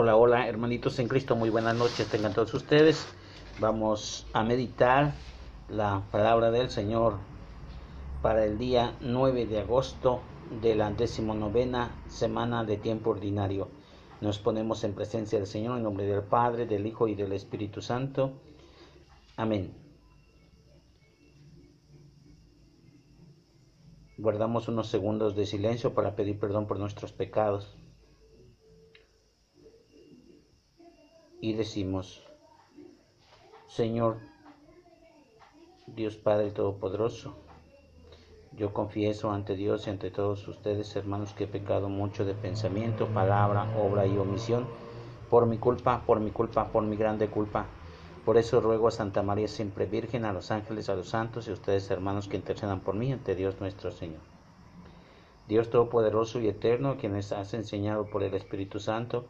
[0.00, 3.04] Hola, hola, hermanitos en Cristo, muy buenas noches tengan todos ustedes.
[3.58, 5.12] Vamos a meditar
[5.68, 7.16] la palabra del Señor
[8.22, 10.20] para el día 9 de agosto
[10.62, 13.70] de la decimonovena semana de tiempo ordinario.
[14.20, 17.82] Nos ponemos en presencia del Señor en nombre del Padre, del Hijo y del Espíritu
[17.82, 18.34] Santo.
[19.36, 19.74] Amén.
[24.16, 27.77] Guardamos unos segundos de silencio para pedir perdón por nuestros pecados.
[31.40, 32.22] Y decimos,
[33.66, 34.18] Señor,
[35.86, 37.34] Dios Padre Todopoderoso,
[38.52, 43.06] yo confieso ante Dios y ante todos ustedes, hermanos, que he pecado mucho de pensamiento,
[43.06, 44.66] palabra, obra y omisión,
[45.30, 47.66] por mi culpa, por mi culpa, por mi grande culpa.
[48.24, 51.50] Por eso ruego a Santa María siempre Virgen, a los ángeles, a los santos y
[51.50, 54.20] a ustedes, hermanos, que intercedan por mí ante Dios nuestro Señor.
[55.46, 59.26] Dios Todopoderoso y Eterno, quienes has enseñado por el Espíritu Santo,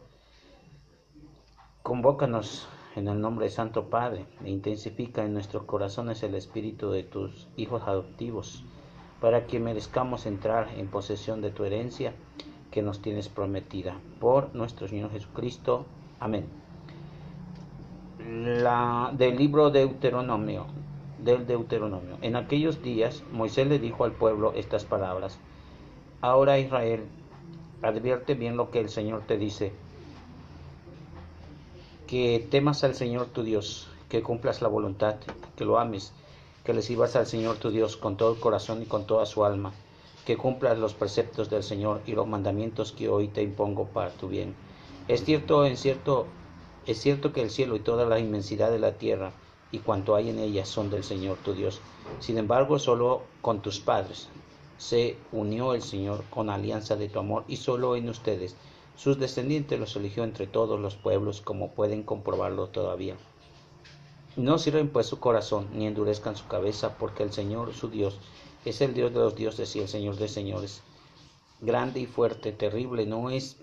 [1.89, 7.01] Convócanos en el nombre de Santo Padre e intensifica en nuestros corazones el espíritu de
[7.01, 8.63] tus hijos adoptivos,
[9.19, 12.13] para que merezcamos entrar en posesión de tu herencia
[12.69, 13.95] que nos tienes prometida.
[14.19, 15.87] Por nuestro Señor Jesucristo.
[16.19, 16.45] Amén.
[18.19, 20.67] La, del libro Deuteronomio,
[21.17, 22.19] del Deuteronomio.
[22.21, 25.39] En aquellos días Moisés le dijo al pueblo estas palabras.
[26.21, 27.05] Ahora Israel,
[27.81, 29.73] advierte bien lo que el Señor te dice
[32.09, 35.17] que temas al Señor tu Dios, que cumplas la voluntad,
[35.55, 36.11] que lo ames,
[36.63, 39.45] que le sirvas al Señor tu Dios con todo el corazón y con toda su
[39.45, 39.73] alma,
[40.25, 44.27] que cumplas los preceptos del Señor y los mandamientos que hoy te impongo para tu
[44.27, 44.55] bien.
[45.07, 46.25] Es cierto, en cierto,
[46.87, 49.31] es cierto que el cielo y toda la inmensidad de la tierra
[49.71, 51.79] y cuanto hay en ella son del Señor tu Dios.
[52.19, 54.29] Sin embargo, solo con tus padres
[54.79, 58.55] se unió el Señor con alianza de tu amor y solo en ustedes
[58.99, 63.15] sus descendientes los eligió entre todos los pueblos, como pueden comprobarlo todavía.
[64.35, 68.19] No sirven pues su corazón, ni endurezcan su cabeza, porque el Señor, su Dios,
[68.65, 70.81] es el Dios de los dioses y el Señor de señores.
[71.61, 73.55] Grande y fuerte, terrible, no es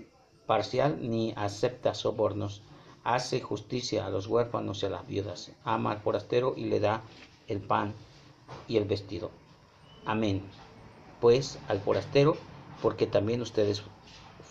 [0.47, 2.62] parcial ni acepta sobornos.
[3.04, 5.53] Hace justicia a los huérfanos y a las viudas.
[5.64, 7.03] Ama al forastero y le da
[7.47, 7.92] el pan
[8.68, 9.30] y el vestido.
[10.06, 10.42] Amén.
[11.20, 12.38] Pues al forastero,
[12.80, 13.82] porque también ustedes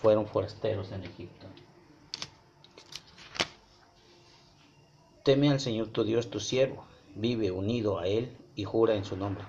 [0.06, 1.48] fueron forasteros en Egipto.
[5.24, 6.86] Teme al Señor tu Dios, tu siervo,
[7.16, 9.44] vive unido a Él y jura en su nombre.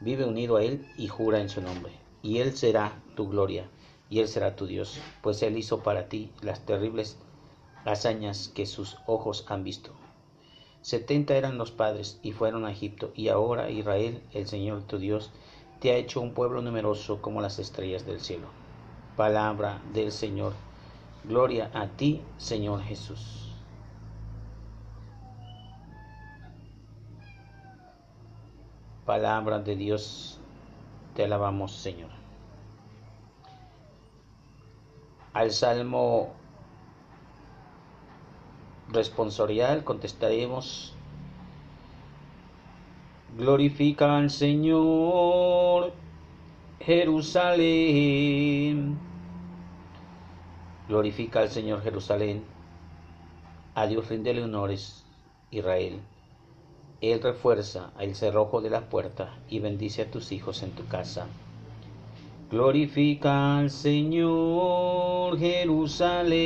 [0.00, 1.92] Vive unido a Él y jura en su nombre.
[2.20, 3.70] Y Él será tu gloria,
[4.10, 7.16] y Él será tu Dios, pues Él hizo para ti las terribles
[7.84, 9.92] hazañas que sus ojos han visto.
[10.82, 15.30] Setenta eran los padres y fueron a Egipto, y ahora Israel, el Señor tu Dios,
[15.78, 18.57] te ha hecho un pueblo numeroso como las estrellas del cielo
[19.18, 20.54] palabra del Señor.
[21.24, 23.52] Gloria a ti, Señor Jesús.
[29.04, 30.38] Palabra de Dios,
[31.16, 32.10] te alabamos, Señor.
[35.32, 36.28] Al salmo
[38.88, 40.94] responsorial contestaremos,
[43.36, 45.92] glorifica al Señor
[46.78, 48.28] Jerusalén.
[50.88, 52.42] Glorifica al Señor Jerusalén.
[53.74, 55.04] A Dios ríndele honores,
[55.50, 56.00] Israel.
[57.02, 61.26] Él refuerza el cerrojo de la puerta y bendice a tus hijos en tu casa.
[62.50, 66.38] Glorifica al Señor Jerusalén.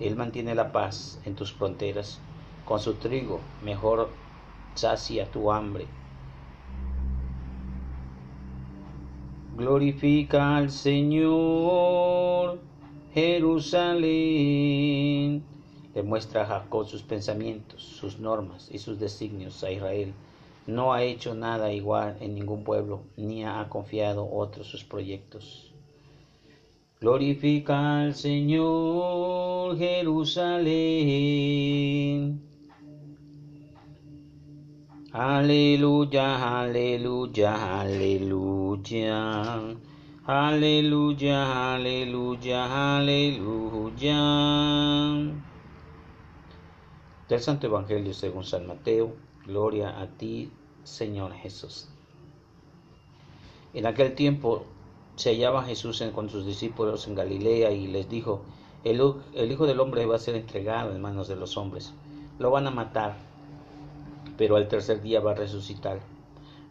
[0.00, 2.18] Él mantiene la paz en tus fronteras.
[2.64, 4.08] Con su trigo mejor
[4.74, 5.86] sacia tu hambre
[9.56, 12.58] Glorifica al Señor,
[13.14, 14.12] Jerusalén.
[15.94, 20.12] Le muestra a Jacob sus pensamientos, sus normas y sus designios a Israel.
[20.66, 25.72] No ha hecho nada igual en ningún pueblo, ni ha confiado otros sus proyectos.
[27.00, 30.66] Glorifica al Señor, Jerusalén.
[35.16, 39.64] Aleluya, aleluya, aleluya.
[40.26, 44.20] Aleluya, aleluya, aleluya.
[47.30, 49.16] Del Santo Evangelio según San Mateo,
[49.46, 50.50] gloria a ti,
[50.84, 51.88] Señor Jesús.
[53.72, 54.66] En aquel tiempo
[55.16, 58.42] se hallaba Jesús con sus discípulos en Galilea y les dijo,
[58.84, 59.00] el,
[59.32, 61.94] el Hijo del Hombre va a ser entregado en manos de los hombres,
[62.38, 63.25] lo van a matar
[64.36, 66.00] pero al tercer día va a resucitar.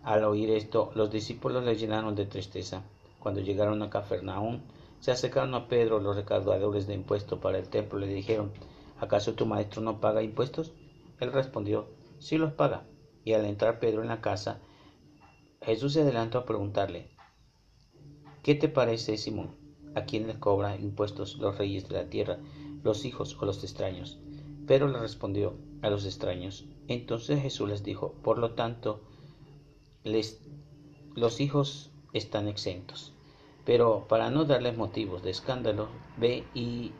[0.04, 2.84] Al oír esto, los discípulos le llenaron de tristeza.
[3.20, 4.62] Cuando llegaron a Cafarnaúm,
[5.00, 8.52] Se acercaron a Pedro los recaudadores de impuestos para el templo y le dijeron,
[9.00, 10.74] ¿acaso tu maestro no paga impuestos?
[11.20, 11.90] Él respondió,
[12.20, 12.88] sí los paga.
[13.24, 14.62] Y al entrar Pedro en la casa,
[15.62, 17.12] Jesús se adelantó a preguntarle,
[18.42, 19.56] ¿qué te parece, Simón?
[19.96, 22.40] ¿A quién le cobra impuestos los reyes de la tierra,
[22.84, 24.20] los hijos o los extraños?
[24.66, 26.66] Pedro le respondió, a los extraños.
[26.88, 29.02] Entonces Jesús les dijo, por lo tanto,
[30.04, 33.14] los hijos están exentos.
[33.66, 35.88] Pero para no darles motivos de escándalo,
[36.18, 36.92] ve y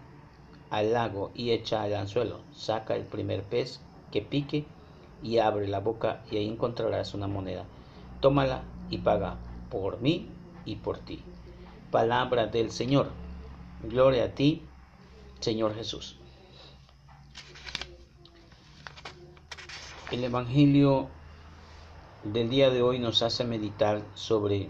[0.72, 4.66] al lago y echa al anzuelo, saca el primer pez que pique
[5.22, 7.66] y abre la boca y ahí encontrarás una moneda.
[8.20, 9.38] Tómala y paga
[9.70, 10.30] por mí
[10.66, 11.22] y por ti.
[11.92, 13.10] Palabra del Señor.
[13.84, 14.64] Gloria a ti,
[15.40, 16.18] Señor Jesús.
[20.16, 21.10] El Evangelio
[22.24, 24.70] del día de hoy nos hace meditar sobre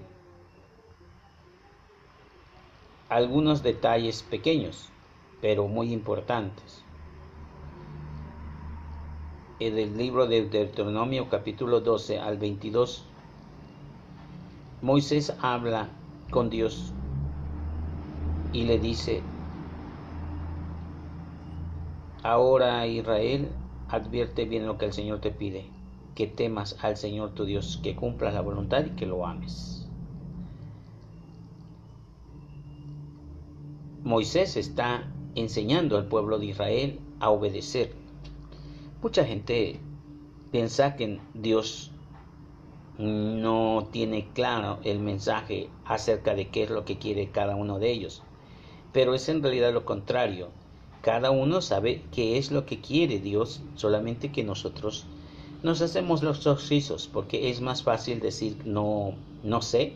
[3.09, 4.89] algunos detalles pequeños,
[5.41, 6.83] pero muy importantes.
[9.59, 13.05] En el libro de Deuteronomio capítulo 12 al 22,
[14.81, 15.89] Moisés habla
[16.31, 16.91] con Dios
[18.51, 19.21] y le dice,
[22.23, 23.47] ahora Israel,
[23.89, 25.69] advierte bien lo que el Señor te pide,
[26.15, 29.87] que temas al Señor tu Dios, que cumplas la voluntad y que lo ames.
[34.03, 37.93] Moisés está enseñando al pueblo de Israel a obedecer.
[39.01, 39.79] Mucha gente
[40.51, 41.91] piensa que Dios
[42.97, 47.91] no tiene claro el mensaje acerca de qué es lo que quiere cada uno de
[47.91, 48.23] ellos,
[48.93, 50.49] pero es en realidad lo contrario.
[51.05, 55.05] Cada uno sabe qué es lo que quiere Dios, solamente que nosotros
[55.61, 59.13] nos hacemos los oxisos, porque es más fácil decir no,
[59.43, 59.93] no sé,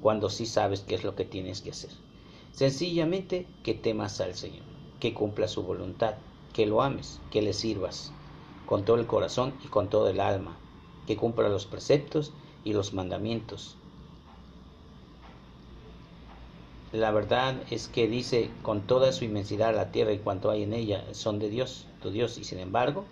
[0.00, 1.90] cuando sí sabes qué es lo que tienes que hacer.
[2.52, 4.62] Sencillamente que temas al Señor,
[5.00, 6.14] que cumpla su voluntad,
[6.52, 8.12] que lo ames, que le sirvas
[8.64, 10.56] con todo el corazón y con todo el alma,
[11.08, 12.32] que cumpla los preceptos
[12.64, 13.76] y los mandamientos.
[16.96, 20.72] La verdad es que dice con toda su inmensidad la tierra y cuanto hay en
[20.72, 23.04] ella son de Dios, tu Dios, y sin embargo,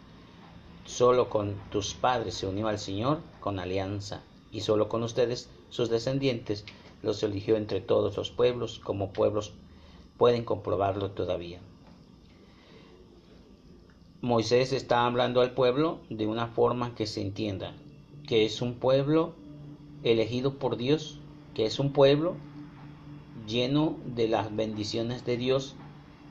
[0.87, 5.91] solo con tus padres se unió al Señor con alianza, y solo con ustedes, sus
[5.91, 6.65] descendientes,
[7.03, 9.53] los eligió entre todos los pueblos como pueblos
[10.17, 11.61] pueden comprobarlo todavía.
[14.23, 17.75] Moisés está hablando al pueblo de una forma que se entienda,
[18.27, 19.35] que es un pueblo
[20.05, 21.19] elegido por Dios,
[21.53, 22.37] que es un pueblo
[23.46, 25.76] lleno de las bendiciones de Dios,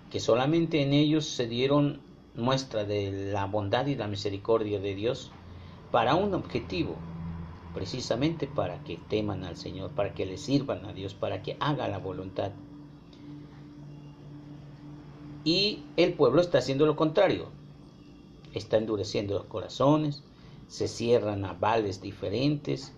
[0.10, 2.01] que solamente en ellos se dieron
[2.36, 5.31] muestra de la bondad y la misericordia de Dios
[5.92, 6.95] para un objetivo,
[7.74, 11.88] precisamente para que teman al Señor, para que le sirvan a Dios, para que haga
[11.88, 12.51] la voluntad.
[15.44, 17.50] Y el pueblo está haciendo lo contrario,
[18.54, 20.24] está endureciendo los corazones,
[20.68, 22.94] se cierran a vales diferentes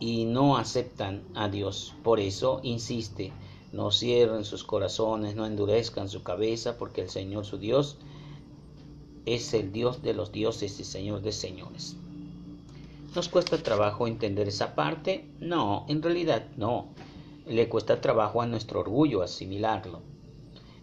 [0.00, 1.94] y no aceptan a Dios.
[2.02, 3.32] Por eso insiste,
[3.72, 7.98] no cierren sus corazones, no endurezcan su cabeza, porque el Señor su Dios
[9.26, 11.96] es el Dios de los dioses y Señor de señores.
[13.14, 15.28] ¿Nos cuesta trabajo entender esa parte?
[15.40, 16.88] No, en realidad no.
[17.46, 20.00] Le cuesta trabajo a nuestro orgullo asimilarlo.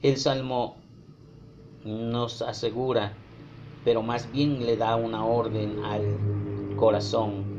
[0.02, 0.76] El Salmo
[1.84, 3.14] nos asegura,
[3.84, 7.55] pero más bien le da una orden al corazón.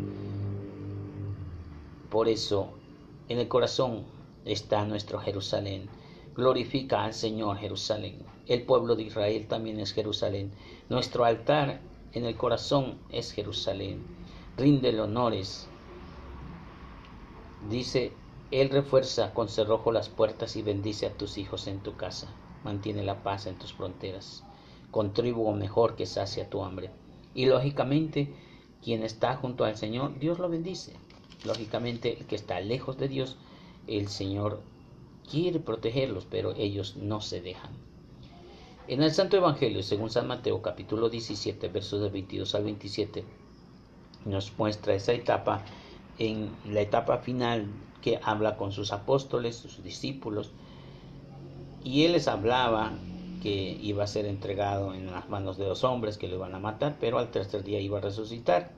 [2.10, 2.70] Por eso,
[3.28, 4.04] en el corazón
[4.44, 5.88] está nuestro Jerusalén.
[6.36, 8.18] Glorifica al Señor Jerusalén.
[8.46, 10.52] El pueblo de Israel también es Jerusalén.
[10.88, 11.80] Nuestro altar
[12.12, 14.06] en el corazón es Jerusalén.
[14.56, 15.66] Rinde honores.
[17.68, 18.12] Dice,
[18.52, 22.32] Él refuerza con cerrojo las puertas y bendice a tus hijos en tu casa.
[22.62, 24.44] Mantiene la paz en tus fronteras.
[24.92, 26.90] Contribuo mejor que sacia tu hambre.
[27.34, 28.32] Y lógicamente,
[28.82, 30.92] quien está junto al Señor, Dios lo bendice.
[31.46, 33.36] Lógicamente, el que está lejos de Dios,
[33.86, 34.60] el Señor
[35.30, 37.70] quiere protegerlos, pero ellos no se dejan.
[38.88, 43.24] En el Santo Evangelio, según San Mateo capítulo 17, versos del 22 al 27,
[44.24, 45.64] nos muestra esa etapa
[46.18, 47.66] en la etapa final
[48.00, 50.50] que habla con sus apóstoles, sus discípulos,
[51.82, 52.92] y él les hablaba
[53.42, 56.58] que iba a ser entregado en las manos de los hombres que lo iban a
[56.58, 58.72] matar, pero al tercer día iba a resucitar.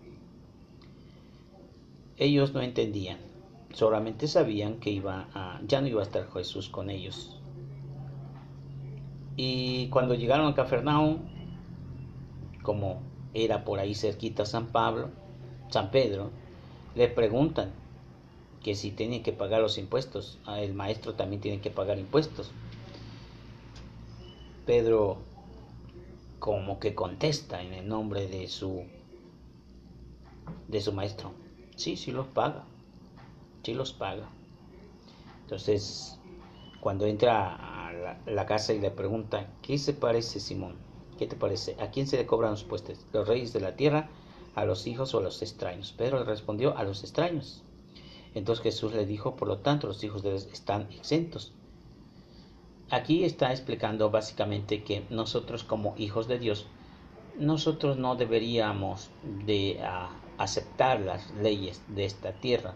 [2.18, 3.18] Ellos no entendían,
[3.72, 7.38] solamente sabían que iba a, ya no iba a estar Jesús con ellos,
[9.36, 11.18] y cuando llegaron a Cafarnaúm,
[12.62, 13.02] como
[13.34, 15.10] era por ahí cerquita San Pablo,
[15.70, 16.30] San Pedro,
[16.96, 17.70] le preguntan,
[18.62, 22.50] que si tiene que pagar los impuestos, ah, el maestro también tiene que pagar impuestos.
[24.66, 25.18] Pedro
[26.38, 28.84] como que contesta en el nombre de su
[30.66, 31.32] de su maestro.
[31.78, 32.64] Sí, sí los paga.
[33.62, 34.28] Sí los paga.
[35.42, 36.18] Entonces,
[36.80, 37.92] cuando entra a
[38.26, 40.74] la, casa y le pregunta, ¿qué se parece, Simón?
[41.18, 41.76] ¿Qué te parece?
[41.78, 43.06] ¿A quién se le cobran los puestos?
[43.12, 44.08] ¿Los reyes de la tierra,
[44.56, 45.92] a los hijos o a los extraños?
[45.96, 47.62] Pedro le respondió, a los extraños.
[48.34, 51.52] Entonces Jesús le dijo, por lo tanto, los hijos de Dios están exentos.
[52.90, 56.66] Aquí está explicando básicamente que nosotros como hijos de Dios,
[57.38, 59.10] nosotros no deberíamos
[59.46, 62.74] de uh, aceptar las leyes de esta tierra.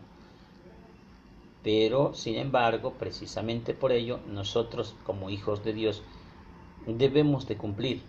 [1.63, 6.03] Pero, sin embargo, precisamente por ello, nosotros como hijos de Dios
[6.87, 8.03] debemos de cumplir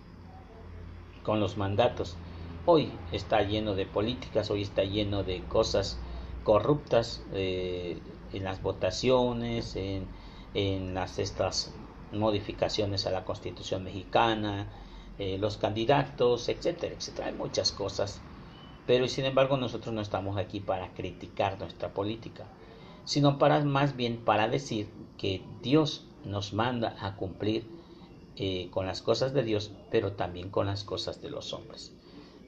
[1.24, 2.18] con los mandatos.
[2.66, 6.00] Hoy está lleno de políticas, hoy está lleno de cosas
[6.44, 7.98] corruptas eh,
[8.32, 10.08] en las votaciones, en,
[10.54, 11.74] en, las estas
[12.12, 14.68] modificaciones a la Constitución mexicana,
[15.20, 17.28] eh, los candidatos, etcétera, etcétera.
[17.28, 18.22] Hay muchas cosas,
[18.86, 22.46] pero sin embargo nosotros no estamos aquí para criticar nuestra política,
[23.06, 27.66] sino para más bien para decir que Dios nos manda a cumplir
[28.36, 31.94] eh, con las cosas de Dios, pero también con las cosas de los hombres.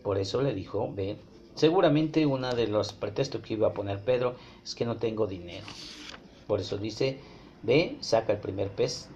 [0.04, 1.18] Por eso le dijo, ve,
[1.56, 5.66] seguramente uno de los pretextos que iba a poner Pedro es que no tengo dinero.
[6.48, 7.20] Por eso dice,
[7.64, 9.10] ve, saca el primer pez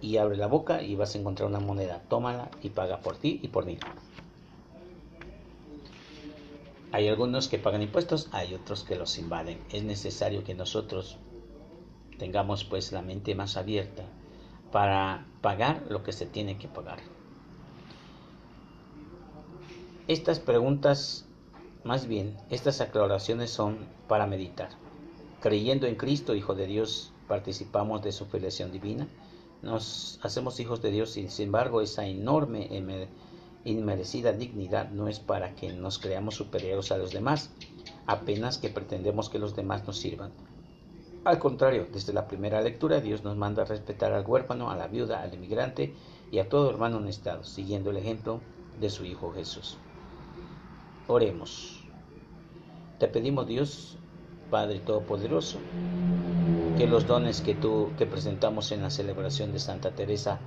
[0.00, 2.02] y abre la boca y vas a encontrar una moneda.
[2.08, 3.78] Tómala y paga por ti y por mí.
[6.92, 9.58] Hay algunos que pagan impuestos, hay otros que los invaden.
[9.70, 11.16] Es necesario que nosotros
[12.18, 14.04] tengamos pues la mente más abierta
[14.70, 16.98] para pagar lo que se tiene que pagar.
[20.06, 21.26] Estas preguntas,
[21.82, 24.68] más bien, estas aclaraciones son para meditar.
[25.40, 29.08] Creyendo en Cristo, Hijo de Dios, participamos de su filiación divina.
[29.62, 32.68] Nos hacemos hijos de Dios sin embargo esa enorme,
[33.64, 37.50] inmerecida dignidad no es para que nos creamos superiores a los demás,
[38.06, 40.32] apenas que pretendemos que los demás nos sirvan.
[41.24, 44.88] Al contrario, desde la primera lectura Dios nos manda a respetar al huérfano, a la
[44.88, 45.94] viuda, al inmigrante
[46.32, 48.40] y a todo hermano en estado, siguiendo el ejemplo
[48.80, 49.78] de su Hijo Jesús.
[51.06, 51.84] Oremos.
[52.98, 53.96] Te pedimos Dios,
[54.50, 55.58] Padre Todopoderoso,
[56.76, 60.40] que los dones que tú que presentamos en la celebración de Santa Teresa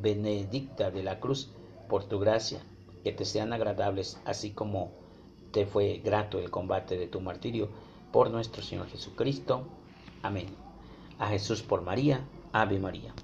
[0.00, 1.50] Benedicta de la Cruz,
[1.88, 2.60] por tu gracia,
[3.04, 4.92] que te sean agradables, así como
[5.52, 7.68] te fue grato el combate de tu martirio
[8.12, 9.66] por nuestro Señor Jesucristo.
[10.22, 10.48] Amén.
[11.18, 12.26] A Jesús por María.
[12.52, 13.14] Ave María.